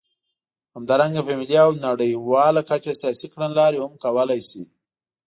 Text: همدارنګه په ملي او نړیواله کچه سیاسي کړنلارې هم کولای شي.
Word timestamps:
همدارنګه 0.75 1.21
په 1.27 1.33
ملي 1.39 1.57
او 1.65 1.71
نړیواله 1.85 2.61
کچه 2.69 2.93
سیاسي 3.01 3.27
کړنلارې 3.33 3.79
هم 3.81 3.93
کولای 4.03 4.41
شي. 4.49 4.63